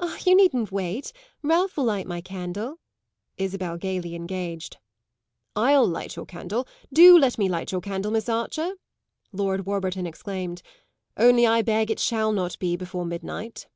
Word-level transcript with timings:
"Ah, 0.00 0.18
you 0.26 0.34
needn't 0.34 0.72
wait! 0.72 1.12
Ralph 1.44 1.76
will 1.76 1.84
light 1.84 2.04
my 2.08 2.20
candle," 2.20 2.80
Isabel 3.36 3.76
gaily 3.76 4.16
engaged. 4.16 4.78
"I'll 5.54 5.86
light 5.86 6.16
your 6.16 6.26
candle; 6.26 6.66
do 6.92 7.16
let 7.16 7.38
me 7.38 7.48
light 7.48 7.70
your 7.70 7.80
candle, 7.80 8.10
Miss 8.10 8.28
Archer!" 8.28 8.74
Lord 9.30 9.66
Warburton 9.66 10.08
exclaimed. 10.08 10.62
"Only 11.16 11.46
I 11.46 11.62
beg 11.62 11.88
it 11.88 12.00
shall 12.00 12.32
not 12.32 12.58
be 12.58 12.74
before 12.76 13.04
midnight." 13.06 13.68